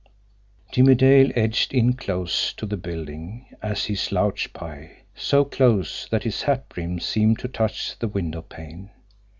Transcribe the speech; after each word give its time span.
Jimmie 0.71 0.95
Dale 0.95 1.31
edged 1.35 1.75
in 1.75 1.93
close 1.93 2.53
to 2.53 2.65
the 2.65 2.75
building 2.75 3.55
as 3.61 3.85
he 3.85 3.93
slouched 3.93 4.51
by, 4.51 4.93
so 5.13 5.45
close 5.45 6.07
that 6.09 6.23
his 6.23 6.41
hat 6.41 6.67
brim 6.69 6.99
seemed 6.99 7.37
to 7.37 7.47
touch 7.47 7.99
the 7.99 8.07
windowpane. 8.07 8.89